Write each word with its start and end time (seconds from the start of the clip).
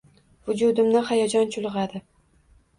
Vujudimni 0.47 1.05
hayajon 1.11 1.55
chulg’adi. 1.59 2.05